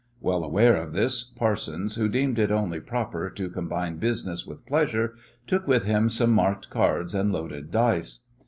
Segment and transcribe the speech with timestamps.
[0.19, 5.13] Well aware of this, Parsons, who deemed it only proper to combine business with pleasure,
[5.45, 8.21] took with him some marked cards and loaded dice.